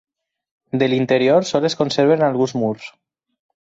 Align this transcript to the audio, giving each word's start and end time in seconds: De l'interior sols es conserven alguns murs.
De 0.83 0.87
l'interior 0.93 1.45
sols 1.49 1.69
es 1.71 1.77
conserven 1.83 2.25
alguns 2.31 2.59
murs. 2.63 2.89